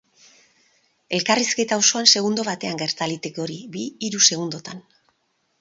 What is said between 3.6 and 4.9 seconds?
bi, hiru segundotan.